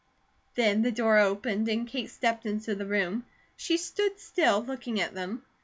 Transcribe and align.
Then 0.55 0.81
the 0.81 0.91
door 0.91 1.19
opened, 1.19 1.69
and 1.69 1.87
Kate 1.87 2.09
stepped 2.09 2.47
into 2.47 2.73
the 2.73 2.87
room. 2.87 3.23
She 3.55 3.77
stood 3.77 4.19
still, 4.19 4.63
looking 4.65 4.99
at 4.99 5.13
them. 5.13 5.43